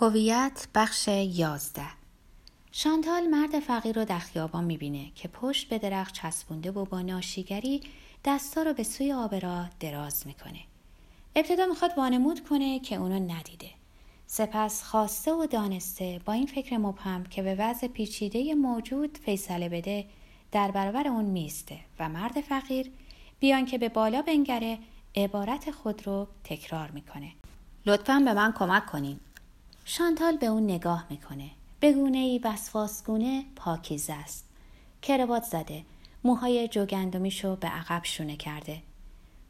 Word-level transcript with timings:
هویت 0.00 0.68
بخش 0.74 1.08
یازده 1.08 1.86
شانتال 2.72 3.26
مرد 3.26 3.60
فقیر 3.60 3.96
رو 3.96 4.04
در 4.04 4.18
خیابان 4.18 4.64
می‌بینه 4.64 5.10
که 5.14 5.28
پشت 5.28 5.68
به 5.68 5.78
درخت 5.78 6.14
چسبونده 6.14 6.70
و 6.70 6.84
با 6.84 7.02
ناشیگری 7.02 7.80
دستا 8.24 8.62
رو 8.62 8.72
به 8.72 8.82
سوی 8.82 9.12
آبرا 9.12 9.66
دراز 9.80 10.26
می‌کنه. 10.26 10.60
ابتدا 11.36 11.66
می‌خواد 11.66 11.90
وانمود 11.96 12.48
کنه 12.48 12.78
که 12.78 12.96
اونو 12.96 13.34
ندیده. 13.34 13.70
سپس 14.26 14.82
خواسته 14.82 15.32
و 15.32 15.46
دانسته 15.46 16.20
با 16.24 16.32
این 16.32 16.46
فکر 16.46 16.76
مبهم 16.76 17.24
که 17.24 17.42
به 17.42 17.54
وضع 17.54 17.88
پیچیده 17.88 18.54
موجود 18.54 19.18
فیصله 19.24 19.68
بده 19.68 20.06
در 20.52 20.70
برابر 20.70 21.08
اون 21.08 21.24
میسته 21.24 21.80
و 21.98 22.08
مرد 22.08 22.40
فقیر 22.40 22.90
بیان 23.40 23.66
که 23.66 23.78
به 23.78 23.88
بالا 23.88 24.22
بنگره 24.22 24.78
عبارت 25.16 25.70
خود 25.70 26.06
رو 26.06 26.26
تکرار 26.44 26.90
می‌کنه. 26.90 27.32
لطفا 27.86 28.22
به 28.24 28.32
من 28.32 28.52
کمک 28.52 28.86
کنین. 28.86 29.20
شانتال 29.90 30.36
به 30.36 30.46
اون 30.46 30.64
نگاه 30.64 31.06
می‌کنه. 31.10 31.50
به 31.80 31.92
گونه 31.92 32.18
ای 32.18 32.38
وسواسگونه 32.38 33.44
پاکیزه 33.56 34.12
است. 34.12 34.48
کروات 35.02 35.42
زده. 35.42 35.84
موهای 36.24 36.68
جوگندمیشو 36.68 37.56
به 37.56 37.68
عقب 37.68 38.04
شونه 38.04 38.36
کرده. 38.36 38.82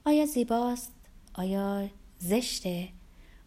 آیا 0.05 0.27
زیباست؟ 0.27 0.93
آیا 1.35 1.89
زشته؟ 2.19 2.89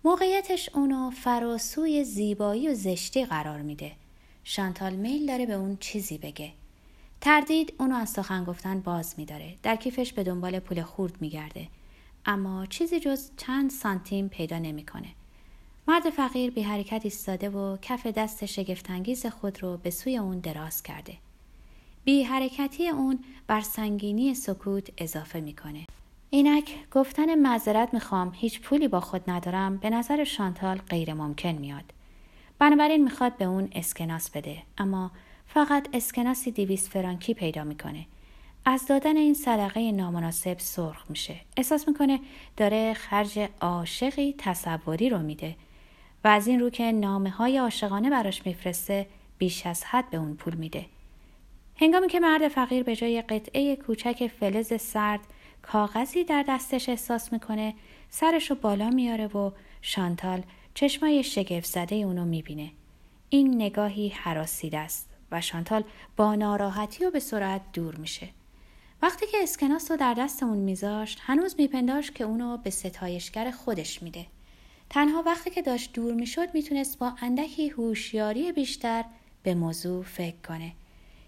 موقعیتش 0.04 0.70
اونو 0.74 1.10
فراسوی 1.10 2.04
زیبایی 2.04 2.68
و 2.68 2.74
زشتی 2.74 3.26
قرار 3.26 3.62
میده. 3.62 3.92
شانتال 4.44 4.94
میل 4.94 5.26
داره 5.26 5.46
به 5.46 5.54
اون 5.54 5.78
چیزی 5.80 6.18
بگه. 6.18 6.52
تردید 7.22 7.74
اونو 7.80 7.96
از 7.96 8.10
سخن 8.10 8.44
گفتن 8.44 8.80
باز 8.80 9.14
میداره. 9.18 9.56
در 9.64 9.76
کیفش 9.76 10.14
به 10.14 10.24
دنبال 10.24 10.60
پول 10.60 10.82
خورد 10.82 11.22
میگرده. 11.22 11.68
اما 12.26 12.66
چیزی 12.66 13.00
جز 13.00 13.30
چند 13.38 13.72
سانتیم 13.72 14.30
پیدا 14.30 14.60
نمی‌کنه. 14.60 15.08
مرد 15.88 16.10
فقیر 16.10 16.52
بی 16.52 16.62
حرکت 16.62 17.02
ایستاده 17.04 17.50
و 17.50 17.78
کف 17.82 18.08
دست 18.08 18.46
شگفتانگیز 18.46 19.26
خود 19.26 19.64
رو 19.64 19.78
به 19.78 19.90
سوی 19.90 20.18
اون 20.18 20.40
دراز 20.40 20.84
کرده. 20.84 21.14
بی 22.04 22.24
حرکتی 22.24 22.90
اون 22.90 23.20
بر 23.48 23.62
سنگینی 23.62 24.34
سکوت 24.34 24.90
اضافه 24.98 25.40
می‌کنه. 25.40 25.86
اینک 26.30 26.72
گفتن 26.92 27.36
معذرت 27.36 27.94
می‌خوام 27.94 28.32
هیچ 28.36 28.62
پولی 28.62 28.88
با 28.88 29.00
خود 29.00 29.30
ندارم 29.30 29.78
به 29.78 29.90
نظر 29.90 30.24
شانتال 30.24 30.78
غیر 30.78 31.14
ممکن 31.14 31.52
میاد. 31.52 31.94
بنابراین 32.60 33.04
می‌خواد 33.04 33.38
به 33.38 33.46
اون 33.46 33.70
اسکناس 33.72 34.30
بده 34.30 34.64
اما 34.78 35.12
فقط 35.48 35.88
اسکناسی 35.94 36.52
دیویس 36.52 36.90
فرانکی 36.90 37.34
پیدا 37.34 37.64
می‌کنه. 37.64 38.06
از 38.66 38.88
دادن 38.88 39.18
این 39.18 39.34
صدقه 39.34 39.92
نامناسب 39.92 40.60
سرخ 40.60 41.06
میشه. 41.10 41.36
احساس 41.58 41.88
می‌کنه 41.88 42.20
داره 42.58 42.94
خرج 42.94 43.50
عاشقی 43.62 44.36
تصوری 44.38 45.10
رو 45.10 45.20
میده 45.20 45.56
و 46.24 46.28
از 46.28 46.48
این 46.48 46.60
رو 46.60 46.70
که 46.70 46.92
نامه 46.92 47.30
های 47.30 47.58
عاشقانه 47.58 48.10
براش 48.10 48.46
میفرسته 48.46 49.08
بیش 49.38 49.66
از 49.66 49.84
حد 49.84 50.10
به 50.10 50.18
اون 50.18 50.36
پول 50.36 50.54
میده. 50.56 50.86
هنگامی 51.76 52.08
که 52.08 52.20
مرد 52.20 52.48
فقیر 52.48 52.84
به 52.84 52.96
جای 52.96 53.22
قطعه 53.22 53.76
کوچک 53.76 54.32
فلز 54.40 54.82
سرد 54.82 55.20
کاغذی 55.62 56.24
در 56.24 56.46
دستش 56.48 56.90
احساس 56.90 57.34
می‌کنه 57.34 57.74
سرش 58.10 58.50
رو 58.50 58.56
بالا 58.56 58.90
میاره 58.90 59.28
و 59.28 59.52
شانتال 59.82 60.44
چشمای 60.74 61.24
شگفت 61.24 61.66
زده 61.66 61.96
اونو 61.96 62.26
می‌بینه. 62.26 62.72
این 63.30 63.56
نگاهی 63.56 64.10
حراسیده 64.10 64.78
است 64.78 65.10
و 65.32 65.42
شانتال 65.42 65.84
با 66.18 66.36
ناراحتی 66.36 67.06
و 67.06 67.12
به 67.12 67.20
سرعت 67.20 67.62
دور 67.74 67.96
میشه. 67.96 68.30
وقتی 69.02 69.26
که 69.28 69.38
اسکناس 69.44 69.92
رو 69.92 69.98
در 69.98 70.14
دست 70.14 70.44
اون 70.44 70.58
میذاشت 70.58 71.20
هنوز 71.22 71.56
میپنداشت 71.58 72.16
که 72.16 72.24
اونو 72.24 72.58
به 72.58 72.70
ستایشگر 72.70 73.52
خودش 73.52 74.04
میده. 74.04 74.26
تنها 74.92 75.24
وقتی 75.26 75.50
که 75.50 75.62
داشت 75.62 75.94
دور 75.94 76.14
می‌شد 76.14 76.54
می‌تونست 76.54 77.00
با 77.00 77.14
اندکی 77.22 77.70
هوشیاری 77.70 78.52
بیشتر 78.52 79.06
به 79.44 79.56
موضوع 79.56 80.04
فکر 80.04 80.36
کنه. 80.48 80.72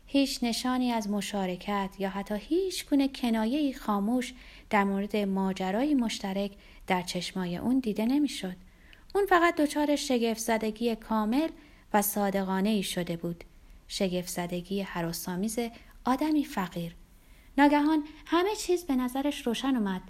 هیچ 0.08 0.40
نشانی 0.44 0.92
از 0.92 1.10
مشارکت 1.10 1.90
یا 2.00 2.10
حتی 2.10 2.36
هیچ 2.36 2.90
گونه 2.90 3.08
کنایه 3.08 3.78
خاموش 3.78 4.34
در 4.70 4.84
مورد 4.84 5.18
ماجرای 5.18 5.94
مشترک 5.94 6.52
در 6.88 7.02
چشمای 7.02 7.58
اون 7.58 7.80
دیده 7.80 8.06
نمی‌شد. 8.06 8.56
اون 9.16 9.26
فقط 9.26 9.56
دچار 9.56 9.96
شگفت 9.96 10.40
زدگی 10.40 10.96
کامل 10.96 11.50
و 11.94 12.02
صادقانه 12.02 12.70
ای 12.70 12.84
شده 12.84 13.18
بود. 13.18 13.44
شگفت 13.88 14.30
زدگی 14.30 14.82
حراسامیز 14.82 15.60
آدمی 16.06 16.46
فقیر. 16.46 16.96
ناگهان 17.58 18.04
همه 18.26 18.56
چیز 18.56 18.84
به 18.84 18.96
نظرش 18.96 19.48
روشن 19.48 19.76
اومد. 19.76 20.02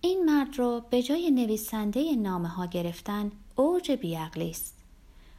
این 0.00 0.24
مرد 0.24 0.58
رو 0.58 0.82
به 0.90 1.02
جای 1.02 1.30
نویسنده 1.30 2.16
نامه 2.16 2.48
ها 2.48 2.66
گرفتن 2.66 3.32
اوج 3.56 3.92
بیعقلی 3.92 4.50
است. 4.50 4.78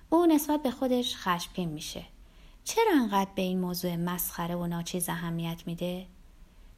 او 0.10 0.26
نسبت 0.26 0.64
به 0.64 0.72
خودش 0.72 1.16
خشمگین 1.16 1.70
میشه. 1.70 2.06
چرا 2.64 2.92
انقدر 2.94 3.30
به 3.36 3.42
این 3.42 3.60
موضوع 3.60 3.96
مسخره 3.96 4.56
و 4.56 4.68
ناچیز 4.68 5.10
اهمیت 5.10 5.64
میده؟ 5.66 6.06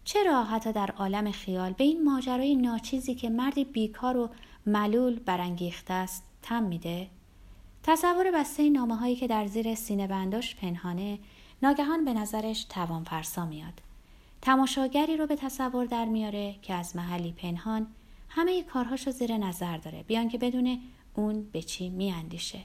چرا 0.03 0.43
حتی 0.43 0.73
در 0.73 0.91
عالم 0.91 1.31
خیال 1.31 1.73
به 1.73 1.83
این 1.83 2.03
ماجرای 2.03 2.55
ناچیزی 2.55 3.15
که 3.15 3.29
مردی 3.29 3.63
بیکار 3.63 4.17
و 4.17 4.29
ملول 4.65 5.19
برانگیخته 5.19 5.93
است 5.93 6.23
تم 6.41 6.63
میده؟ 6.63 7.09
تصور 7.83 8.31
بسته 8.31 8.69
نامه 8.69 8.95
هایی 8.95 9.15
که 9.15 9.27
در 9.27 9.47
زیر 9.47 9.75
سینه 9.75 10.07
بنداش 10.07 10.55
پنهانه 10.55 11.19
ناگهان 11.63 12.05
به 12.05 12.13
نظرش 12.13 12.63
توان 12.63 13.03
فرسا 13.03 13.45
میاد. 13.45 13.81
تماشاگری 14.41 15.17
رو 15.17 15.27
به 15.27 15.35
تصور 15.35 15.85
در 15.85 16.05
میاره 16.05 16.55
که 16.61 16.73
از 16.73 16.95
محلی 16.95 17.31
پنهان 17.31 17.87
همه 18.29 18.63
کارهاش 18.63 19.07
رو 19.07 19.13
زیر 19.13 19.37
نظر 19.37 19.77
داره 19.77 20.03
بیان 20.03 20.29
که 20.29 20.37
بدون 20.37 20.79
اون 21.15 21.43
به 21.51 21.61
چی 21.61 21.89
میاندیشه. 21.89 22.59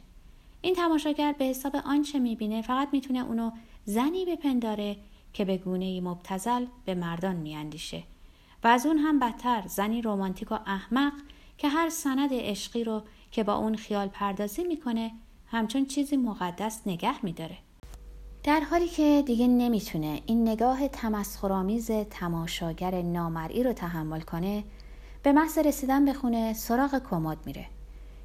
این 0.62 0.74
تماشاگر 0.74 1.32
به 1.38 1.44
حساب 1.44 1.76
آنچه 1.76 2.18
می‌بینه 2.18 2.62
فقط 2.62 2.88
می‌تونه 2.92 3.20
اونو 3.20 3.50
زنی 3.84 4.24
بپنداره 4.24 4.96
که 5.32 5.44
به 5.44 5.56
گونه 5.56 6.00
مبتزل 6.00 6.66
به 6.84 6.94
مردان 6.94 7.36
میاندیشه. 7.36 8.02
و 8.64 8.68
از 8.68 8.86
اون 8.86 8.98
هم 8.98 9.18
بدتر 9.18 9.62
زنی 9.66 10.02
رومانتیک 10.02 10.52
و 10.52 10.58
احمق 10.66 11.12
که 11.58 11.68
هر 11.68 11.88
سند 11.88 12.30
عشقی 12.32 12.84
رو 12.84 13.02
که 13.30 13.44
با 13.44 13.54
اون 13.54 13.76
خیال 13.76 14.08
پردازی 14.08 14.64
می‌کنه 14.64 15.12
همچون 15.46 15.86
چیزی 15.86 16.16
مقدس 16.16 16.86
نگه 16.86 17.24
میداره. 17.24 17.58
در 18.46 18.60
حالی 18.60 18.88
که 18.88 19.22
دیگه 19.26 19.46
نمی‌تونه 19.46 20.22
این 20.26 20.48
نگاه 20.48 20.88
تمسخرآمیز 20.88 21.90
تماشاگر 21.90 23.02
نامرئی 23.02 23.62
رو 23.62 23.72
تحمل 23.72 24.20
کنه 24.20 24.64
به 25.22 25.32
محض 25.32 25.58
رسیدن 25.58 26.04
به 26.04 26.12
خونه 26.12 26.52
سراغ 26.52 27.02
کمد 27.10 27.38
میره. 27.46 27.66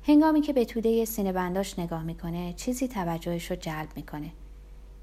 هنگامی 0.08 0.42
که 0.42 0.54
به 0.54 0.66
توده 0.66 1.06
سینه 1.06 1.32
بنداش 1.32 1.80
نگاه 1.80 2.04
می‌کنه 2.04 2.54
چیزی 2.54 2.88
توجهش 2.88 3.52
رو 3.52 3.56
جلب 3.56 3.88
می‌کنه. 3.96 4.32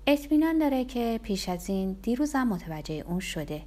اطمینان 0.07 0.59
داره 0.59 0.84
که 0.84 1.21
پیش 1.23 1.49
از 1.49 1.69
این 1.69 1.93
دیروزم 2.03 2.49
متوجه 2.49 3.05
اون 3.09 3.21
شده. 3.21 3.62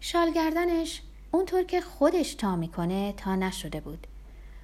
شالگردنش 0.00 1.02
اونطور 1.30 1.62
که 1.62 1.80
خودش 1.80 2.34
تا 2.34 2.56
می‌کنه 2.56 3.14
تا 3.16 3.36
نشده 3.36 3.80
بود. 3.80 4.06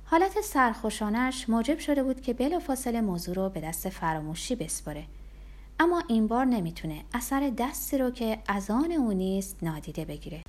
حالت 0.04 0.41
سرخوشانش 0.41 1.48
موجب 1.48 1.78
شده 1.78 2.03
بود 2.03 2.20
که 2.20 2.32
بلافاصله 2.32 3.00
موضوع 3.00 3.34
رو 3.34 3.48
به 3.48 3.60
دست 3.60 3.88
فراموشی 3.88 4.54
بسپره 4.54 5.04
اما 5.82 6.02
این 6.08 6.26
بار 6.26 6.44
نمی‌تونه 6.44 7.04
اثر 7.14 7.52
دستی 7.58 7.98
رو 7.98 8.10
که 8.10 8.38
از 8.48 8.70
آن 8.70 8.92
او 8.92 9.12
نیست 9.12 9.56
نادیده 9.62 10.04
بگیره. 10.04 10.42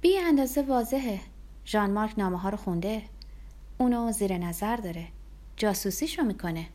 بی 0.00 0.18
اندازه 0.18 0.62
واضحه. 0.62 1.20
ژان 1.66 1.90
مارک 1.90 2.14
نامه 2.18 2.38
ها 2.38 2.48
رو 2.48 2.56
خونده. 2.56 3.02
اونو 3.78 4.12
زیر 4.12 4.38
نظر 4.38 4.76
داره. 4.76 5.06
جاسوسیش 5.56 6.18
رو 6.18 6.24
می‌کنه. 6.24 6.66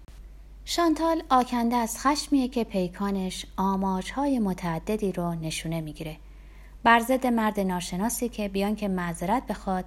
شانتال 0.65 1.23
آکنده 1.29 1.75
از 1.75 1.99
خشمیه 1.99 2.47
که 2.47 2.63
پیکانش 2.63 3.45
آماجهای 3.57 4.39
متعددی 4.39 5.11
رو 5.11 5.35
نشونه 5.35 5.81
می‌گیره. 5.81 6.17
بر 6.83 6.99
ضد 6.99 7.27
مرد 7.27 7.59
ناشناسی 7.59 8.29
که 8.29 8.49
بیان 8.49 8.75
که 8.75 8.87
معذرت 8.87 9.47
بخواد 9.47 9.85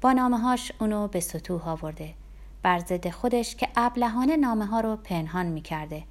با 0.00 0.12
نامه 0.12 0.38
هاش 0.38 0.72
اونو 0.80 1.08
به 1.08 1.20
سطوح 1.20 1.68
آورده. 1.68 2.14
بر 2.62 2.78
ضد 2.78 3.10
خودش 3.10 3.56
که 3.56 3.68
ابلهانه 3.76 4.36
نامه 4.36 4.66
ها 4.66 4.80
رو 4.80 4.96
پنهان 4.96 5.46
می‌کرده. 5.46 6.04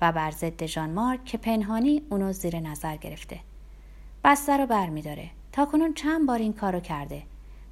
و 0.00 0.12
بر 0.12 0.30
ضد 0.30 0.66
ژان 0.66 0.90
مارک 0.90 1.24
که 1.24 1.38
پنهانی 1.38 2.02
اونو 2.10 2.32
زیر 2.32 2.60
نظر 2.60 2.96
گرفته. 2.96 3.40
بسته 4.24 4.56
رو 4.56 4.66
بر 4.66 4.86
می 4.86 5.30
تا 5.52 5.64
کنون 5.64 5.94
چند 5.94 6.26
بار 6.26 6.38
این 6.38 6.52
کارو 6.52 6.80
کرده 6.80 7.22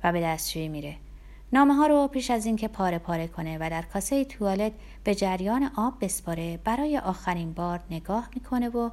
و 0.05 0.13
به 0.13 0.21
دستشویی 0.21 0.69
میره. 0.69 0.97
نامه 1.53 1.75
ها 1.75 1.87
رو 1.87 2.09
پیش 2.09 2.31
از 2.31 2.47
اینکه 2.47 2.69
پاره 2.69 2.99
پاره 2.99 3.29
کنه 3.29 3.59
و 3.61 3.71
در 3.71 3.83
کاسه 3.83 4.25
توالت 4.25 4.73
به 5.05 5.15
جریان 5.15 5.71
آب 5.77 5.95
بسپاره 6.01 6.57
برای 6.65 6.99
آخرین 6.99 7.53
بار 7.53 7.81
نگاه 7.91 8.29
می‌کنه 8.35 8.69
و 8.69 8.91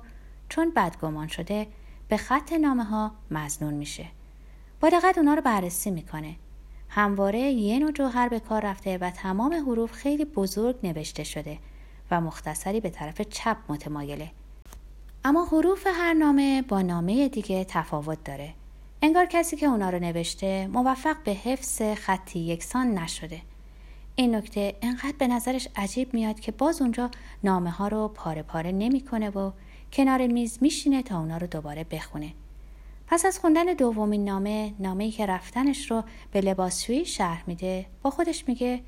چون 0.49 0.71
بدگمان 0.75 1.27
شده 1.27 1.67
به 2.07 2.17
خط 2.17 2.53
نامه 2.53 2.83
ها 2.83 3.11
مزنون 3.31 3.73
میشه. 3.73 4.05
با 4.79 4.89
دقت 4.89 5.17
اونا 5.17 5.33
رو 5.33 5.41
بررسی 5.41 5.91
می‌کنه. 5.91 6.35
همواره 6.89 7.39
یه 7.39 7.79
نوع 7.79 7.91
جوهر 7.91 8.29
به 8.29 8.39
کار 8.39 8.65
رفته 8.65 8.97
و 8.97 9.09
تمام 9.09 9.53
حروف 9.53 9.91
خیلی 9.91 10.25
بزرگ 10.25 10.75
نوشته 10.83 11.23
شده 11.23 11.57
و 12.11 12.21
مختصری 12.21 12.79
به 12.79 12.89
طرف 12.89 13.21
چپ 13.21 13.57
متمایله. 13.69 14.31
اما 15.25 15.45
حروف 15.45 15.87
هر 15.87 16.13
نامه 16.13 16.61
با 16.61 16.81
نامه 16.81 17.29
دیگه 17.29 17.63
تفاوت 17.63 18.23
داره. 18.23 18.53
انگار 19.01 19.25
کسی 19.25 19.55
که 19.55 19.65
اونا 19.65 19.89
رو 19.89 19.99
نوشته 19.99 20.67
موفق 20.67 21.15
به 21.23 21.31
حفظ 21.31 21.81
خطی 21.81 22.39
یکسان 22.39 22.97
نشده. 22.97 23.41
این 24.15 24.35
نکته 24.35 24.75
انقدر 24.81 25.15
به 25.17 25.27
نظرش 25.27 25.67
عجیب 25.75 26.13
میاد 26.13 26.39
که 26.39 26.51
باز 26.51 26.81
اونجا 26.81 27.11
نامه 27.43 27.69
ها 27.71 27.87
رو 27.87 28.07
پاره 28.07 28.41
پاره 28.41 28.71
نمی‌کنه 28.71 29.29
و 29.29 29.51
کنار 29.93 30.27
میز 30.27 30.57
میشینه 30.61 31.03
تا 31.03 31.19
اونا 31.19 31.37
رو 31.37 31.47
دوباره 31.47 31.83
بخونه. 31.83 32.33
پس 33.07 33.25
از 33.25 33.39
خوندن 33.39 33.65
دومین 33.65 34.25
نامه 34.25 34.73
نامه 34.79 35.11
که 35.11 35.25
رفتنش 35.25 35.91
رو 35.91 36.03
به 36.31 36.41
لباسشویی 36.41 37.05
شهر 37.05 37.43
میده 37.47 37.85
با 38.01 38.09
خودش 38.09 38.47
میگه 38.47 38.81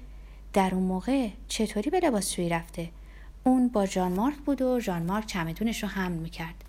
در 0.54 0.76
اون 0.76 0.84
موقع 0.84 1.30
چطوری 1.48 1.90
به 1.90 2.00
لباسشویی 2.00 2.50
رفته؟ 2.50 2.90
اون 3.44 3.68
با 3.68 3.86
جان 3.86 4.12
مارک 4.12 4.38
بود 4.38 4.62
و 4.62 4.80
جان 4.80 5.04
مارک 5.04 5.26
چمدونش 5.26 5.84
رو 5.84 5.90
حمل 5.90 6.18
می‌کرد. 6.18 6.64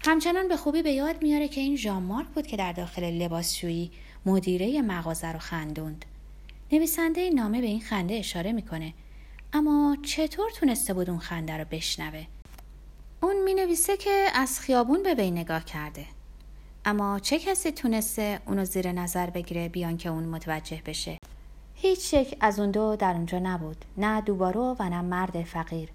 همچنان 0.00 0.48
به 0.48 0.56
خوبی 0.56 0.82
به 0.82 0.90
یاد 0.90 1.22
میاره 1.22 1.48
که 1.48 1.60
این 1.60 1.76
جان 1.76 2.02
مارک 2.02 2.28
بود 2.28 2.46
که 2.46 2.56
در 2.56 2.72
داخل 2.72 3.04
لباسشویی 3.04 3.90
مدیره 4.26 4.82
مغازه 4.82 5.32
رو 5.32 5.38
خندوند. 5.38 6.04
نویسنده 6.72 7.20
این 7.20 7.34
نامه 7.34 7.60
به 7.60 7.66
این 7.66 7.80
خنده 7.80 8.14
اشاره 8.14 8.52
می‌کنه. 8.52 8.94
اما 9.52 9.96
چطور 10.02 10.50
تونسته 10.50 10.94
بود 10.94 11.10
اون 11.10 11.18
خنده 11.18 11.56
رو 11.56 11.64
بشنوه؟ 11.70 12.26
اون 13.22 13.42
می 13.44 13.54
نویسه 13.54 13.96
که 13.96 14.26
از 14.34 14.60
خیابون 14.60 15.02
به 15.02 15.14
بین 15.14 15.38
نگاه 15.38 15.64
کرده. 15.64 16.06
اما 16.84 17.18
چه 17.18 17.38
کسی 17.38 17.70
تونسته 17.70 18.40
اونو 18.46 18.64
زیر 18.64 18.92
نظر 18.92 19.30
بگیره 19.30 19.68
بیان 19.68 19.96
که 19.96 20.08
اون 20.08 20.24
متوجه 20.24 20.82
بشه؟ 20.86 21.18
هیچ 21.80 22.12
یک 22.14 22.36
از 22.40 22.60
اون 22.60 22.70
دو 22.70 22.96
در 22.96 23.14
اونجا 23.14 23.38
نبود 23.38 23.84
نه 23.96 24.20
دوبارو 24.20 24.76
و 24.78 24.88
نه 24.88 25.00
مرد 25.00 25.42
فقیر. 25.42 25.88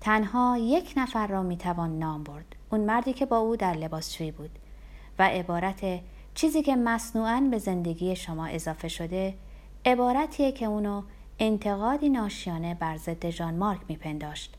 تنها 0.00 0.58
یک 0.60 0.94
نفر 0.96 1.26
را 1.26 1.42
می‌توان 1.42 1.98
نام 1.98 2.22
برد. 2.22 2.56
اون 2.70 2.80
مردی 2.80 3.12
که 3.12 3.26
با 3.26 3.38
او 3.38 3.56
در 3.56 3.74
لباسشویی 3.74 4.30
بود. 4.30 4.50
و 5.18 5.28
عبارت 5.28 6.00
چیزی 6.34 6.62
که 6.62 6.76
مصنوعا 6.76 7.48
به 7.50 7.58
زندگی 7.58 8.16
شما 8.16 8.46
اضافه 8.46 8.88
شده 8.88 9.34
عبارتیه 9.86 10.52
که 10.52 10.66
اونو 10.66 11.02
انتقادی 11.38 12.08
ناشیانه 12.08 12.74
بر 12.74 12.96
ضد 12.96 13.30
ژان 13.30 13.54
مارک 13.54 13.80
میپنداشت. 13.88 14.54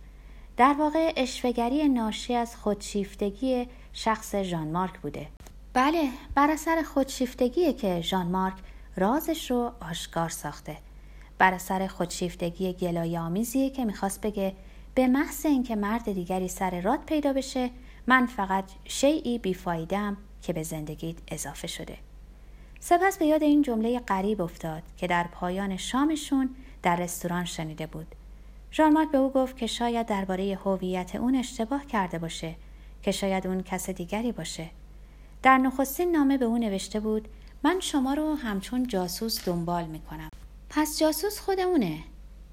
در 0.57 0.75
واقع 0.79 1.13
اشفگری 1.15 1.89
ناشی 1.89 2.35
از 2.35 2.55
خودشیفتگی 2.55 3.67
شخص 3.93 4.35
ژان 4.35 4.67
مارک 4.67 4.99
بوده. 4.99 5.27
بله 5.73 6.09
بر 6.35 6.51
اثر 6.51 6.81
خودشیفتگیه 6.81 7.73
که 7.73 8.01
ژان 8.01 8.27
مارک 8.27 8.55
رازش 8.97 9.51
رو 9.51 9.71
آشکار 9.89 10.29
ساخته. 10.29 10.77
بر 11.37 11.53
اثر 11.53 11.87
خودشیفتگی 11.87 12.73
گلای 12.73 13.17
آمیزیه 13.17 13.69
که 13.69 13.85
می‌خواست 13.85 14.21
بگه 14.21 14.53
به 14.95 15.07
محض 15.07 15.45
اینکه 15.45 15.75
مرد 15.75 16.11
دیگری 16.11 16.47
سر 16.47 16.81
راد 16.81 16.99
پیدا 17.05 17.33
بشه 17.33 17.69
من 18.07 18.25
فقط 18.25 18.63
شیعی 18.85 19.39
بیفایدم 19.39 20.17
که 20.41 20.53
به 20.53 20.63
زندگیت 20.63 21.15
اضافه 21.27 21.67
شده. 21.67 21.97
سپس 22.79 23.17
به 23.17 23.25
یاد 23.25 23.43
این 23.43 23.61
جمله 23.61 23.99
غریب 23.99 24.41
افتاد 24.41 24.83
که 24.97 25.07
در 25.07 25.27
پایان 25.31 25.77
شامشون 25.77 26.49
در 26.83 26.95
رستوران 26.95 27.45
شنیده 27.45 27.87
بود. 27.87 28.15
ژان 28.71 29.11
به 29.11 29.17
او 29.17 29.29
گفت 29.29 29.57
که 29.57 29.67
شاید 29.67 30.05
درباره 30.05 30.59
هویت 30.65 31.15
اون 31.15 31.35
اشتباه 31.35 31.85
کرده 31.85 32.19
باشه 32.19 32.55
که 33.03 33.11
شاید 33.11 33.47
اون 33.47 33.63
کس 33.63 33.89
دیگری 33.89 34.31
باشه. 34.31 34.69
در 35.43 35.57
نخستین 35.57 36.11
نامه 36.11 36.37
به 36.37 36.45
او 36.45 36.57
نوشته 36.57 36.99
بود 36.99 37.27
من 37.63 37.79
شما 37.79 38.13
رو 38.13 38.35
همچون 38.35 38.87
جاسوس 38.87 39.45
دنبال 39.45 39.85
می‌کنم. 39.85 40.29
پس 40.69 40.99
جاسوس 40.99 41.39
خودمونه. 41.39 41.99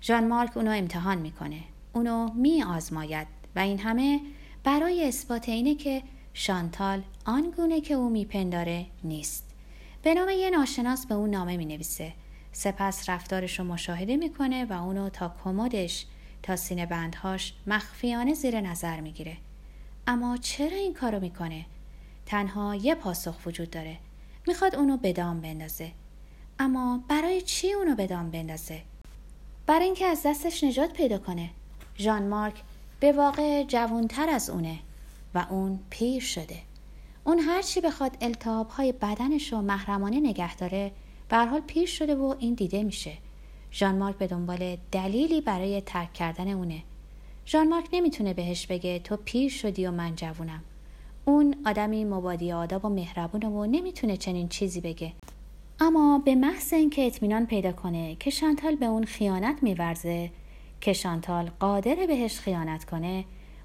ژان 0.02 0.28
مارک 0.28 0.56
اونو 0.56 0.70
امتحان 0.70 1.18
می‌کنه. 1.18 1.60
اونو 1.92 2.32
می 2.34 2.62
آزماید 2.62 3.26
و 3.56 3.58
این 3.58 3.78
همه 3.78 4.20
برای 4.64 5.08
اثبات 5.08 5.48
اینه 5.48 5.74
که 5.74 6.02
شانتال 6.34 7.02
آنگونه 7.24 7.80
که 7.80 7.94
او 7.94 8.10
میپنداره 8.10 8.86
نیست. 9.04 9.50
به 10.02 10.14
نام 10.14 10.28
یه 10.28 10.50
ناشناس 10.50 11.06
به 11.06 11.14
اون 11.14 11.30
نامه 11.30 11.56
می 11.56 11.64
نویسه 11.64 12.12
سپس 12.52 13.08
رفتارش 13.08 13.58
رو 13.58 13.64
مشاهده 13.64 14.16
می‌کنه 14.16 14.64
و 14.64 14.72
اونو 14.72 15.08
تا 15.08 15.34
کمدش 15.44 16.06
تا 16.42 16.56
سینه 16.56 16.86
بندهاش 16.86 17.54
مخفیانه 17.66 18.34
زیر 18.34 18.60
نظر 18.60 19.00
می‌گیره. 19.00 19.36
اما 20.06 20.36
چرا 20.36 20.76
این 20.76 20.94
کارو 20.94 21.20
می‌کنه؟ 21.20 21.64
تنها 22.26 22.74
یه 22.74 22.94
پاسخ 22.94 23.46
وجود 23.46 23.70
داره. 23.70 23.98
می‌خواد 24.46 24.76
اونو 24.76 24.96
به 24.96 25.12
دام 25.12 25.40
بندازه. 25.40 25.92
اما 26.58 27.04
برای 27.08 27.40
چی 27.40 27.72
اونو 27.72 27.94
به 27.94 28.06
دام 28.06 28.30
بندازه؟ 28.30 28.82
برای 29.66 29.84
اینکه 29.84 30.06
از 30.06 30.22
دستش 30.26 30.64
نجات 30.64 30.92
پیدا 30.92 31.18
کنه. 31.18 31.50
ژان 31.98 32.28
مارک 32.28 32.62
به 33.00 33.12
واقع 33.12 33.62
جوانتر 33.62 34.28
از 34.28 34.50
اونه 34.50 34.78
و 35.34 35.46
اون 35.50 35.80
پیر 35.90 36.22
شده. 36.22 36.58
اون 37.24 37.38
هرچی 37.38 37.80
بخواد 37.80 38.16
التحاب 38.20 38.68
های 38.68 38.92
بدنش 38.92 39.52
رو 39.52 39.60
محرمانه 39.60 40.20
نگه 40.20 40.56
داره 40.56 40.92
حال 41.30 41.60
پیر 41.60 41.86
شده 41.86 42.14
و 42.14 42.34
این 42.38 42.54
دیده 42.54 42.82
میشه. 42.82 43.12
ژان 43.72 43.98
مارک 43.98 44.18
به 44.18 44.26
دنبال 44.26 44.76
دلیلی 44.92 45.40
برای 45.40 45.80
ترک 45.80 46.12
کردن 46.12 46.48
اونه. 46.48 46.82
ژان 47.46 47.68
مارک 47.68 47.88
نمی‌تونه 47.92 48.34
بهش 48.34 48.66
بگه 48.66 48.98
تو 48.98 49.16
پیر 49.16 49.50
شدی 49.50 49.86
و 49.86 49.90
من 49.90 50.16
جوونم. 50.16 50.62
اون 51.24 51.54
آدمی 51.66 52.04
مبادی 52.04 52.52
آداب 52.52 52.84
و 52.84 52.88
مهربونه 52.88 53.48
و 53.48 53.66
نمی‌تونه 53.66 54.16
چنین 54.16 54.48
چیزی 54.48 54.80
بگه. 54.80 55.12
اما 55.80 56.22
به 56.24 56.34
محض 56.34 56.72
اینکه 56.72 57.06
اطمینان 57.06 57.46
پیدا 57.46 57.72
کنه 57.72 58.14
که 58.14 58.30
شانتال 58.30 58.76
به 58.76 58.86
اون 58.86 59.04
خیانت 59.04 59.62
میورزه 59.62 60.30
که 60.80 60.92
شانتال 60.92 61.50
قادر 61.60 61.94
بهش 62.06 62.38
خیانت 62.38 62.84
کنه 62.84 63.24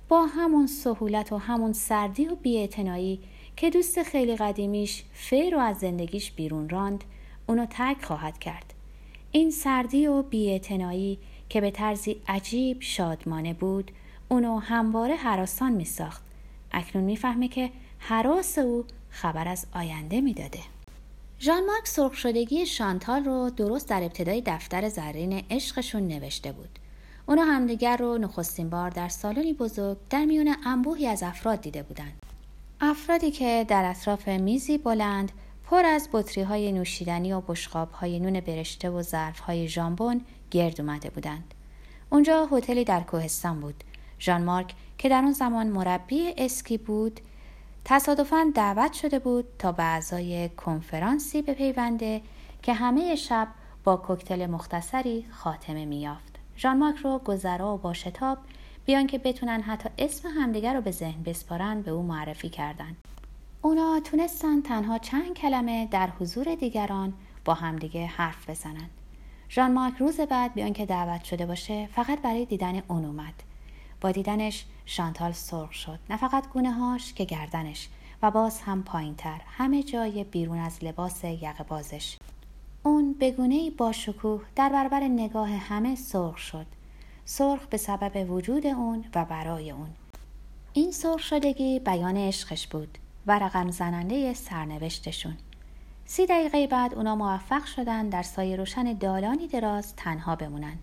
با 0.10 0.26
همون 0.26 0.68
سهولت 0.68 1.32
و 1.32 1.38
همون 1.38 1.74
سردی 1.74 2.28
و 2.28 2.36
بیاعتنایی 2.36 3.20
که 3.56 3.70
دوست 3.70 4.04
خیلی 4.04 4.36
قدیمیش 4.36 5.04
فیر 5.14 5.54
رو 5.54 5.60
از 5.60 5.78
زندگیش 5.78 6.32
بیرون 6.32 6.70
راند 6.70 7.04
اونو 7.48 7.66
ترک 7.66 8.04
خواهد 8.04 8.40
کرد. 8.40 8.74
این 9.32 9.52
سردی 9.52 10.08
و 10.08 10.22
بیاعتنایی 10.22 11.20
که 11.50 11.62
به 11.62 11.72
طرزی 11.72 12.22
عجیب 12.28 12.78
شادمانه 12.82 13.54
بود 13.54 13.92
اونو 14.30 14.60
همواره 14.60 15.16
حراسان 15.16 15.72
می 15.72 15.86
ساخت 15.86 16.29
اکنون 16.72 17.04
می‌فهمه 17.04 17.48
که 17.48 17.72
حراس 18.00 18.58
او 18.58 18.86
خبر 19.10 19.48
از 19.48 19.66
آینده 19.74 20.22
می‌داده. 20.22 20.60
ژان 21.40 21.66
مارک 21.66 21.88
سرخ 21.88 22.14
شدگی 22.14 22.66
شانتال 22.66 23.26
رو 23.26 23.50
درست 23.50 23.90
در 23.90 24.04
ابتدای 24.04 24.44
دفتر 24.46 24.90
زرین 24.90 25.44
عشقشون 25.50 26.08
نوشته 26.08 26.52
بود. 26.52 26.80
اونا 27.26 27.44
همدیگر 27.44 27.98
رو 27.98 28.18
نخستین 28.18 28.70
بار 28.70 28.90
در 28.90 29.10
سالنی 29.10 29.54
بزرگ 29.54 29.98
در 30.10 30.26
میون 30.26 30.56
انبوهی 30.66 31.08
از 31.08 31.24
افراد 31.24 31.62
دیده 31.62 31.84
بودند. 31.84 32.26
افرادی 32.82 33.32
که 33.32 33.66
در 33.68 33.90
اطراف 33.90 34.28
میزی 34.28 34.78
بلند 34.78 35.32
پر 35.66 35.86
از 35.86 36.10
بطری 36.14 36.44
های 36.44 36.72
نوشیدنی 36.72 37.34
و 37.34 37.42
بشقاب 37.42 37.92
های 37.92 38.20
نون 38.20 38.40
برشته 38.40 38.90
و 38.90 39.02
ظرف 39.02 39.40
های 39.40 39.68
ژامبون 39.68 40.22
گرد 40.52 40.82
اومده 40.82 41.10
بودند. 41.10 41.54
اونجا 42.10 42.46
هتلی 42.52 42.84
در 42.84 43.02
کوهستان 43.02 43.60
بود. 43.60 43.84
ژان 44.20 44.44
مارک 44.44 44.76
که 44.98 45.10
در 45.10 45.26
آن 45.26 45.32
زمان 45.32 45.68
مربی 45.68 46.34
اسکی 46.38 46.78
بود 46.78 47.20
تصادفا 47.86 48.52
دعوت 48.56 48.94
شده 48.94 49.20
بود 49.20 49.46
تا 49.60 49.72
به 49.72 49.84
اعضای 49.84 50.50
کنفرانسی 50.50 51.42
بپیونده 51.42 52.22
که 52.62 52.74
همه 52.74 53.16
شب 53.16 53.48
با 53.84 53.98
کوکتل 53.98 54.46
مختصری 54.46 55.26
خاتمه 55.32 55.86
میافت 55.86 56.40
ژان 56.58 56.78
مارک 56.78 56.98
رو 56.98 57.18
گذرا 57.18 57.74
و 57.74 57.78
با 57.78 57.94
شتاب 57.94 58.38
بیان 58.86 59.08
که 59.08 59.18
بتونن 59.18 59.62
حتی 59.62 59.90
اسم 59.98 60.28
همدیگر 60.28 60.74
رو 60.74 60.82
به 60.82 60.92
ذهن 60.92 61.24
بسپارن 61.24 61.82
به 61.82 61.92
او 61.92 62.04
معرفی 62.04 62.50
کردند. 62.50 62.98
اونا 63.62 64.00
تونستن 64.00 64.62
تنها 64.62 64.98
چند 64.98 65.34
کلمه 65.34 65.88
در 65.92 66.10
حضور 66.10 66.56
دیگران 66.56 67.14
با 67.46 67.54
همدیگه 67.54 68.06
حرف 68.06 68.50
بزنن. 68.50 68.90
ژان 69.50 69.74
مارک 69.74 69.98
روز 69.98 70.20
بعد 70.20 70.54
بیان 70.54 70.74
که 70.74 70.86
دعوت 70.86 71.24
شده 71.24 71.46
باشه 71.46 71.90
فقط 71.92 72.22
برای 72.22 72.46
دیدن 72.46 72.82
اون 72.88 73.06
اومد. 73.06 73.34
با 74.02 74.12
دیدنش 74.12 74.66
شانتال 74.86 75.32
سرخ 75.32 75.72
شد. 75.72 76.00
نه 76.10 76.18
فقط 76.18 76.50
گونه 76.50 76.72
هاش 76.72 77.14
که 77.14 77.26
گردنش 77.26 77.90
و 78.22 78.32
باز 78.32 78.62
هم 78.62 78.84
پایین 78.84 79.16
تر 79.16 79.42
همه 79.58 79.84
جای 79.84 80.24
بیرون 80.24 80.58
از 80.58 80.84
لباس 80.84 81.24
یقه 81.24 81.64
بازش 81.64 82.18
اون 82.84 83.16
بگونه 83.20 83.70
با 83.70 83.92
شکوه 83.92 84.42
در 84.56 84.70
برابر 84.70 85.00
نگاه 85.00 85.50
همه 85.50 85.96
سرخ 85.96 86.38
شد. 86.38 86.66
سرخ 87.26 87.66
به 87.66 87.78
سبب 87.78 88.32
وجود 88.32 88.68
اون 88.68 89.06
و 89.16 89.26
برای 89.26 89.72
اون. 89.72 89.90
این 90.74 90.92
سرخ 90.92 91.20
شدگی 91.20 91.80
بیان 91.80 92.18
عشقش 92.18 92.68
بود 92.68 92.98
و 93.28 93.40
رقم 93.40 93.72
زننده 93.72 94.34
سرنوشتشون. 94.34 95.38
سی 96.06 96.26
دقیقه 96.26 96.68
بعد 96.68 96.94
اونا 96.94 97.16
موفق 97.16 97.66
شدن 97.66 98.10
در 98.10 98.24
سایه 98.24 98.56
روشن 98.56 98.94
دالانی 98.94 99.48
دراز 99.48 99.96
تنها 99.96 100.36
بمونند 100.36 100.80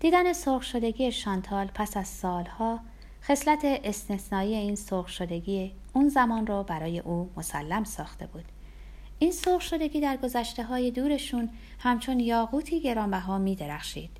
دیدن 0.00 0.32
سرخ 0.32 0.62
شدگی 0.62 1.12
شانتال 1.12 1.66
پس 1.74 1.96
از 1.96 2.08
سالها 2.08 2.80
خصلت 3.22 3.60
استثنایی 3.64 4.54
این 4.54 4.74
سرخ 4.74 5.08
شدگی 5.08 5.72
اون 5.92 6.08
زمان 6.08 6.46
را 6.46 6.62
برای 6.62 6.98
او 6.98 7.30
مسلم 7.36 7.84
ساخته 7.84 8.26
بود 8.26 8.44
این 9.18 9.32
سرخ 9.32 9.60
شدگی 9.60 10.00
در 10.00 10.16
گذشته 10.16 10.64
های 10.64 10.90
دورشون 10.90 11.50
همچون 11.78 12.20
یاقوتی 12.20 12.80
گرانبها 12.80 13.38
می 13.38 13.54
درخشید. 13.54 14.10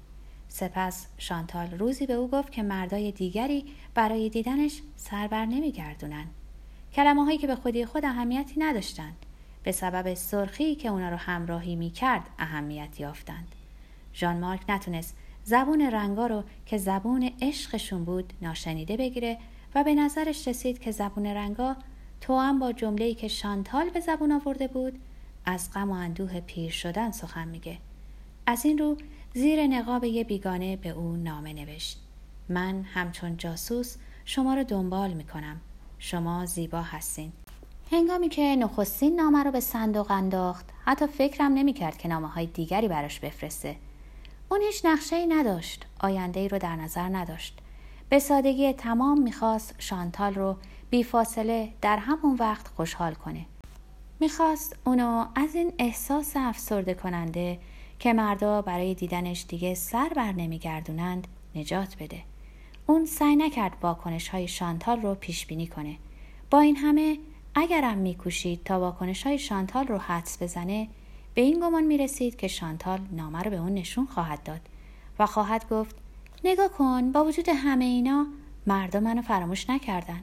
سپس 0.49 1.07
شانتال 1.19 1.71
روزی 1.79 2.07
به 2.07 2.13
او 2.13 2.29
گفت 2.29 2.53
که 2.53 2.63
مردای 2.63 3.13
دیگری 3.13 3.65
برای 3.95 4.29
دیدنش 4.29 4.83
سربر 4.97 5.47
نمی 5.47 5.73
گردونن. 5.73 6.27
کلمه 6.93 7.25
هایی 7.25 7.39
که 7.39 7.47
به 7.47 7.57
خودی 7.57 7.85
خود 7.85 8.05
اهمیتی 8.05 8.61
نداشتند. 8.61 9.17
به 9.63 9.73
سبب 9.73 10.15
سرخی 10.15 10.75
که 10.75 10.89
اونا 10.89 11.09
رو 11.09 11.17
همراهی 11.17 11.77
می 11.77 11.91
کرد 11.91 12.23
اهمیت 12.39 13.01
یافتند. 13.01 13.55
ژان 14.15 14.37
مارک 14.37 14.61
نتونست 14.69 15.17
زبون 15.49 15.81
رنگا 15.81 16.27
رو 16.27 16.45
که 16.67 16.79
زبون 16.79 17.31
عشقشون 17.43 18.05
بود 18.05 18.33
ناشنیده 18.43 18.97
بگیره 18.97 19.39
و 19.75 19.85
به 19.85 19.95
نظرش 19.95 20.49
رسید 20.49 20.79
که 20.79 20.91
زبون 20.91 21.27
رنگا 21.27 21.77
تو 22.21 22.39
هم 22.39 22.59
با 22.59 22.73
جمله‌ای 22.73 23.15
که 23.15 23.29
شانتال 23.29 23.91
به 23.91 24.01
زبون 24.01 24.33
آورده 24.33 24.69
بود 24.69 24.99
از 25.45 25.73
غم 25.73 25.91
و 25.91 25.95
اندوه 25.95 26.41
پیر 26.41 26.71
شدن 26.71 27.11
سخن 27.11 27.49
میگه. 27.49 27.79
از 28.47 28.65
این 28.65 28.79
رو 28.79 28.97
زیر 29.35 29.67
نقاب 29.67 30.05
یه 30.05 30.25
بیگانه 30.25 30.77
به 30.77 30.89
او 30.89 31.17
نامه 31.17 31.53
نوشت. 31.53 32.01
من 32.49 32.83
همچون 32.83 33.37
جاسوس 33.37 33.97
شما 34.25 34.55
رو 34.55 34.65
دنبال 34.65 35.13
می‌کنم. 35.13 35.61
شما 35.99 36.47
زیبا 36.47 36.83
هستین. 36.83 37.33
هنگامی 37.93 38.29
که 38.29 38.57
نخستین 38.57 39.17
نامه 39.17 39.43
رو 39.45 39.51
به 39.51 39.61
صندوق 39.61 40.11
انداخت 40.11 40.67
حتی 40.85 41.07
فکرم 41.07 41.53
نمی‌کرد 41.53 41.99
که 41.99 42.09
نامه 42.09 42.29
های 42.29 42.47
دیگری 42.47 42.89
براش 42.89 43.21
بفرسته. 43.21 43.77
اون 44.51 44.61
هیچ 44.61 44.81
نقشه 44.85 45.27
نداشت. 45.27 45.87
آینده 46.01 46.41
ای 46.41 46.49
رو 46.49 46.59
در 46.59 46.77
نظر 46.77 47.09
نداشت. 47.09 47.59
به 48.09 48.19
سادگی 48.19 48.73
تمام 48.73 49.23
می‌خواست 49.23 49.75
شانتال 49.79 50.35
رو 50.35 50.57
بی 50.91 51.05
فاصله 51.05 51.73
در 51.81 51.97
همون 51.97 52.37
وقت 52.37 52.69
خوشحال 52.69 53.15
کنه. 53.15 53.47
می‌خواست 54.21 54.77
اونو 54.85 55.27
از 55.35 55.55
این 55.55 55.73
احساس 55.79 56.33
افسرده 56.37 56.95
کننده 56.95 57.59
که 57.99 58.13
مردا 58.13 58.63
برای 58.63 58.95
دیدنش 58.95 59.45
دیگه 59.49 59.75
سر 59.75 60.09
بر 60.17 60.33
نمیگردونند 60.33 61.27
نجات 61.55 61.97
بده. 62.01 62.23
اون 62.87 63.07
سعی 63.07 63.37
نکرد 63.37 63.77
واکنش 63.83 64.29
های 64.29 64.49
شانتال 64.49 65.01
رو 65.01 65.15
پیش 65.15 65.47
بینی 65.47 65.67
کنه. 65.67 65.97
با 66.51 66.61
این 66.61 66.77
همه 66.77 67.19
اگرم 67.55 67.99
میکوشید 67.99 68.65
تا 68.65 68.81
واکنش 68.81 69.23
های 69.23 69.39
شانتال 69.39 69.87
رو 69.87 69.99
حدس 69.99 70.43
بزنه 70.43 70.89
به 71.37 71.43
این 71.43 71.61
گمان 71.61 71.85
می‌رسید 71.85 72.37
که 72.37 72.49
شانتال 72.49 73.01
نامه 73.13 73.43
رو 73.43 73.51
به 73.51 73.57
اون 73.57 73.75
نشون 73.75 74.07
خواهد 74.07 74.43
داد 74.43 74.61
و 75.19 75.27
خواهد 75.27 75.69
گفت 75.69 75.97
نگاه 76.45 76.69
کن 76.69 77.13
با 77.13 77.25
وجود 77.25 77.49
همه 77.49 77.85
اینا 77.85 78.27
مردا 78.67 79.01
منو 79.01 79.23
فراموش 79.23 79.71
نکردن. 79.71 80.21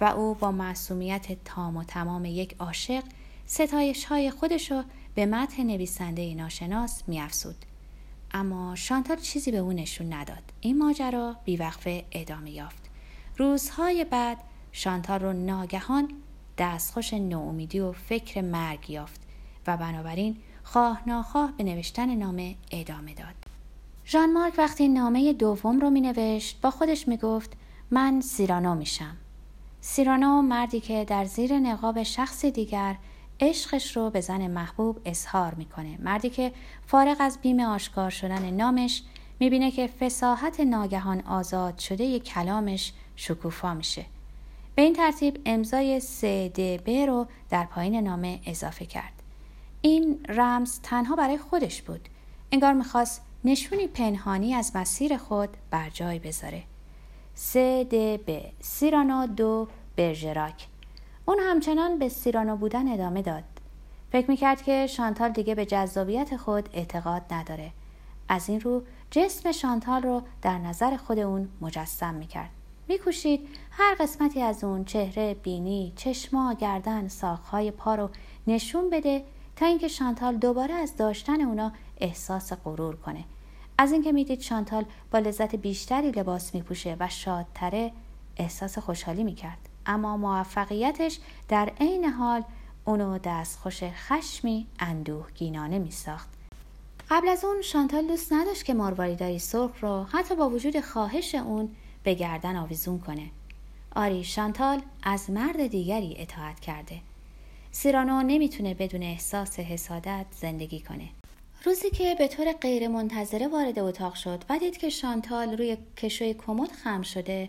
و 0.00 0.04
او 0.04 0.34
با 0.34 0.52
معصومیت 0.52 1.44
تام 1.44 1.76
و 1.76 1.84
تمام 1.84 2.24
یک 2.24 2.56
عاشق 2.58 3.04
ستایش 3.46 4.04
های 4.04 4.30
خودش 4.30 4.70
رو 4.70 4.82
به 5.14 5.26
متح 5.26 5.62
نویسنده 5.62 6.34
ناشناس 6.34 7.02
میافزود. 7.06 7.64
اما 8.34 8.74
شانتال 8.74 9.16
چیزی 9.16 9.50
به 9.50 9.58
او 9.58 9.72
نشون 9.72 10.12
نداد. 10.12 10.42
این 10.60 10.78
ماجرا 10.78 11.36
بیوقفه 11.44 12.04
ادامه 12.12 12.50
یافت. 12.50 12.90
روزهای 13.36 14.04
بعد 14.04 14.38
شانتال 14.72 15.20
رو 15.20 15.32
ناگهان 15.32 16.10
دستخوش 16.58 17.14
نومیدی 17.14 17.80
و 17.80 17.92
فکر 17.92 18.40
مرگ 18.40 18.90
یافت. 18.90 19.25
و 19.66 19.76
بنابراین 19.76 20.36
خواه 20.62 21.02
ناخواه 21.06 21.52
به 21.56 21.64
نوشتن 21.64 22.14
نامه 22.14 22.54
ادامه 22.70 23.14
داد. 23.14 23.34
ژان 24.06 24.32
مارک 24.32 24.54
وقتی 24.58 24.88
نامه 24.88 25.32
دوم 25.32 25.80
رو 25.80 25.90
می 25.90 26.00
نوشت 26.00 26.60
با 26.60 26.70
خودش 26.70 27.08
می 27.08 27.16
گفت 27.16 27.52
من 27.90 28.20
سیرانو 28.20 28.74
میشم. 28.74 29.16
سیرانو 29.80 30.42
مردی 30.42 30.80
که 30.80 31.04
در 31.04 31.24
زیر 31.24 31.58
نقاب 31.58 32.02
شخص 32.02 32.44
دیگر 32.44 32.96
عشقش 33.40 33.96
رو 33.96 34.10
به 34.10 34.20
زن 34.20 34.46
محبوب 34.46 35.00
اظهار 35.04 35.54
می‌کنه. 35.54 35.98
مردی 36.02 36.30
که 36.30 36.52
فارغ 36.86 37.16
از 37.20 37.38
بیم 37.42 37.60
آشکار 37.60 38.10
شدن 38.10 38.50
نامش 38.50 39.02
می‌بینه 39.40 39.70
که 39.70 39.86
فساحت 39.86 40.60
ناگهان 40.60 41.20
آزاد 41.20 41.78
شده 41.78 42.04
ی 42.04 42.20
کلامش 42.20 42.92
شکوفا 43.16 43.74
میشه. 43.74 44.04
به 44.74 44.82
این 44.82 44.94
ترتیب 44.94 45.40
امضای 45.46 46.00
ب 46.86 46.90
رو 46.90 47.26
در 47.50 47.64
پایین 47.64 47.96
نامه 47.96 48.40
اضافه 48.46 48.86
کرد. 48.86 49.15
این 49.80 50.20
رمز 50.28 50.80
تنها 50.82 51.16
برای 51.16 51.38
خودش 51.38 51.82
بود. 51.82 52.08
انگار 52.52 52.72
می‌خواست 52.72 53.22
نشونی 53.44 53.86
پنهانی 53.86 54.54
از 54.54 54.72
مسیر 54.74 55.16
خود 55.16 55.48
بر 55.70 55.90
جای 55.90 56.18
بذاره. 56.18 56.62
ب 58.26 58.40
سیرانا 58.60 59.26
دو 59.26 59.68
برژراک. 59.96 60.66
اون 61.26 61.38
همچنان 61.40 61.98
به 61.98 62.08
سیرانو 62.08 62.56
بودن 62.56 62.92
ادامه 62.92 63.22
داد. 63.22 63.44
فکر 64.12 64.30
می‌کرد 64.30 64.62
که 64.62 64.86
شانتال 64.86 65.30
دیگه 65.30 65.54
به 65.54 65.66
جذابیت 65.66 66.36
خود 66.36 66.68
اعتقاد 66.72 67.22
نداره. 67.30 67.70
از 68.28 68.48
این 68.48 68.60
رو 68.60 68.82
جسم 69.10 69.52
شانتال 69.52 70.02
رو 70.02 70.22
در 70.42 70.58
نظر 70.58 70.96
خود 70.96 71.18
اون 71.18 71.48
مجسم 71.60 72.14
می‌کرد. 72.14 72.50
میکوشید 72.88 73.48
هر 73.70 73.96
قسمتی 74.00 74.42
از 74.42 74.64
اون 74.64 74.84
چهره 74.84 75.34
بینی 75.34 75.92
چشما 75.96 76.54
گردن 76.54 77.08
ساقهای 77.08 77.70
پا 77.70 77.94
رو 77.94 78.10
نشون 78.46 78.90
بده 78.90 79.24
تا 79.56 79.66
اینکه 79.66 79.88
شانتال 79.88 80.36
دوباره 80.36 80.74
از 80.74 80.96
داشتن 80.96 81.40
اونا 81.40 81.72
احساس 82.00 82.52
غرور 82.52 82.96
کنه 82.96 83.24
از 83.78 83.92
اینکه 83.92 84.12
می‌دید 84.12 84.40
شانتال 84.40 84.84
با 85.10 85.18
لذت 85.18 85.56
بیشتری 85.56 86.10
لباس 86.10 86.54
میپوشه 86.54 86.96
و 87.00 87.08
شادتره 87.08 87.92
احساس 88.36 88.78
خوشحالی 88.78 89.24
می‌کرد 89.24 89.58
اما 89.86 90.16
موفقیتش 90.16 91.18
در 91.48 91.72
عین 91.80 92.04
حال 92.04 92.42
اونو 92.84 93.18
دستخوش 93.18 93.82
خشمی 93.82 94.66
می 95.78 95.90
ساخت. 95.90 96.28
قبل 97.10 97.28
از 97.28 97.44
اون 97.44 97.62
شانتال 97.62 98.06
دوست 98.06 98.32
نداشت 98.32 98.64
که 98.64 98.74
مارواریدای 98.74 99.38
سرخ 99.38 99.70
رو 99.80 100.02
حتی 100.02 100.36
با 100.36 100.50
وجود 100.50 100.80
خواهش 100.80 101.34
اون 101.34 101.68
به 102.02 102.14
گردن 102.14 102.56
آویزون 102.56 102.98
کنه. 102.98 103.30
آری 103.96 104.24
شانتال 104.24 104.82
از 105.02 105.30
مرد 105.30 105.66
دیگری 105.66 106.16
اطاعت 106.18 106.60
کرده. 106.60 107.00
سیرانو 107.76 108.22
نمی‌تونه 108.22 108.74
بدون 108.74 109.02
احساس 109.02 109.58
حسادت 109.58 110.26
زندگی 110.30 110.80
کنه. 110.80 111.08
روزی 111.64 111.90
که 111.90 112.14
به 112.18 112.28
طور 112.28 112.52
غیر 112.52 112.88
منتظره 112.88 113.48
وارد 113.48 113.78
اتاق 113.78 114.14
شد 114.14 114.44
و 114.48 114.58
دید 114.58 114.76
که 114.76 114.90
شانتال 114.90 115.56
روی 115.56 115.76
کشوی 115.96 116.34
کمد 116.34 116.72
خم 116.72 117.02
شده 117.02 117.48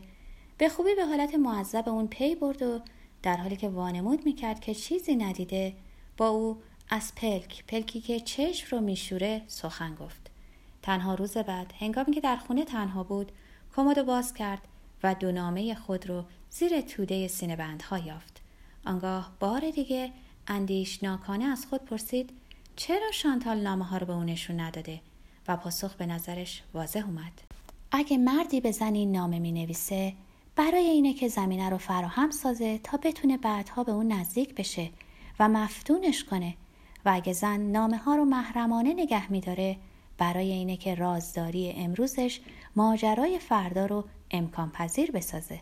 به 0.57 0.69
خوبی 0.69 0.95
به 0.95 1.05
حالت 1.05 1.35
معذب 1.35 1.89
اون 1.89 2.07
پی 2.07 2.35
برد 2.35 2.61
و 2.61 2.79
در 3.23 3.37
حالی 3.37 3.55
که 3.55 3.69
وانمود 3.69 4.25
می‌کرد 4.25 4.59
که 4.59 4.73
چیزی 4.73 5.15
ندیده 5.15 5.73
با 6.17 6.27
او 6.27 6.57
از 6.89 7.15
پلک 7.15 7.63
پلکی 7.67 8.01
که 8.01 8.19
چشم 8.19 8.67
رو 8.71 8.81
میشوره 8.81 9.41
سخن 9.47 9.95
گفت 9.95 10.31
تنها 10.81 11.15
روز 11.15 11.37
بعد 11.37 11.73
هنگامی 11.79 12.11
که 12.13 12.21
در 12.21 12.37
خونه 12.37 12.65
تنها 12.65 13.03
بود 13.03 13.31
کمد 13.75 14.05
باز 14.05 14.33
کرد 14.33 14.61
و 15.03 15.15
دو 15.15 15.31
نامه 15.31 15.75
خود 15.75 16.09
رو 16.09 16.23
زیر 16.49 16.81
توده 16.81 17.27
سینه 17.27 17.55
بندها 17.55 17.97
یافت 17.97 18.36
آنگاه 18.85 19.31
بار 19.39 19.69
دیگه 19.69 20.11
اندیشناکانه 20.47 21.45
از 21.45 21.65
خود 21.65 21.85
پرسید 21.85 22.29
چرا 22.75 23.11
شانتال 23.11 23.57
نامه 23.57 23.85
ها 23.85 23.97
رو 23.97 24.05
به 24.05 24.13
اون 24.13 24.25
نشون 24.25 24.59
نداده؟ 24.59 25.01
و 25.47 25.57
پاسخ 25.57 25.95
به 25.95 26.05
نظرش 26.05 26.63
واضح 26.73 27.05
اومد. 27.05 27.41
اگه 27.91 28.17
مردی 28.17 28.61
به 28.61 28.71
زنی 28.71 29.05
نامه 29.05 29.39
می 29.39 29.51
نویسه 29.51 30.13
برای 30.55 30.85
اینه 30.85 31.13
که 31.13 31.27
زمینه 31.27 31.69
رو 31.69 31.77
فراهم 31.77 32.31
سازه 32.31 32.77
تا 32.77 32.97
بتونه 32.97 33.37
بعدها 33.37 33.83
به 33.83 33.91
اون 33.91 34.11
نزدیک 34.11 34.55
بشه 34.55 34.89
و 35.39 35.49
مفتونش 35.49 36.23
کنه. 36.23 36.55
و 37.05 37.11
اگه 37.13 37.33
زن 37.33 37.59
نامه 37.59 37.97
ها 37.97 38.15
رو 38.15 38.25
محرمانه 38.25 38.93
نگه 38.93 39.31
میداره 39.31 39.77
برای 40.17 40.51
اینه 40.51 40.77
که 40.77 40.95
رازداری 40.95 41.71
امروزش 41.71 42.39
ماجرای 42.75 43.39
فردا 43.39 43.85
رو 43.85 44.05
امکان 44.31 44.69
پذیر 44.69 45.11
بسازه. 45.11 45.59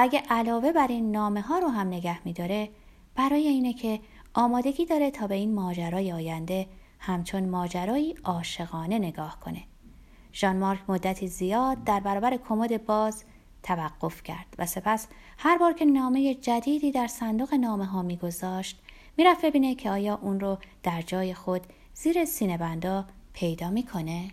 اگه 0.00 0.22
علاوه 0.30 0.72
بر 0.72 0.86
این 0.86 1.10
نامه 1.12 1.40
ها 1.40 1.58
رو 1.58 1.68
هم 1.68 1.86
نگه 1.86 2.24
میداره 2.24 2.70
برای 3.14 3.48
اینه 3.48 3.72
که 3.72 4.00
آمادگی 4.34 4.86
داره 4.86 5.10
تا 5.10 5.26
به 5.26 5.34
این 5.34 5.54
ماجرای 5.54 6.12
آینده 6.12 6.66
همچون 6.98 7.48
ماجرایی 7.48 8.14
عاشقانه 8.24 8.98
نگاه 8.98 9.40
کنه. 9.40 9.62
ژان 10.32 10.56
مارک 10.56 10.80
مدتی 10.88 11.28
زیاد 11.28 11.84
در 11.84 12.00
برابر 12.00 12.36
کمد 12.36 12.86
باز 12.86 13.24
توقف 13.62 14.22
کرد 14.22 14.46
و 14.58 14.66
سپس 14.66 15.08
هر 15.38 15.58
بار 15.58 15.72
که 15.72 15.84
نامه 15.84 16.34
جدیدی 16.34 16.92
در 16.92 17.06
صندوق 17.06 17.54
نامه 17.54 17.84
ها 17.84 18.02
میگذاشت 18.02 18.80
می‌رفت 19.16 19.44
ببینه 19.44 19.74
که 19.74 19.90
آیا 19.90 20.18
اون 20.22 20.40
رو 20.40 20.58
در 20.82 21.02
جای 21.02 21.34
خود 21.34 21.62
زیر 21.94 22.24
سینه 22.24 22.58
بندا 22.58 23.04
پیدا 23.32 23.70
می‌کنه. 23.70 24.30